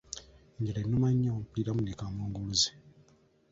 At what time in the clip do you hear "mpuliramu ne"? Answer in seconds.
1.41-1.93